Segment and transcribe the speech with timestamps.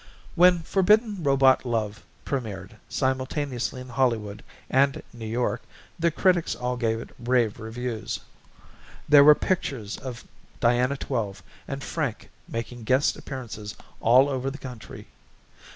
[0.33, 5.61] When Forbidden Robot Love premiered simultaneously in Hollywood and New York
[5.99, 8.19] the critics all gave it rave reviews.
[9.07, 10.23] There were pictures of
[10.59, 15.05] Diana Twelve and Frank making guest appearances all over the country.